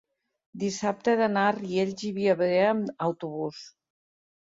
dissabte 0.63 1.13
he 1.13 1.19
d'anar 1.19 1.45
a 1.51 1.53
Riells 1.59 2.07
i 2.09 2.13
Viabrea 2.19 2.67
amb 2.75 3.07
autobús. 3.13 3.65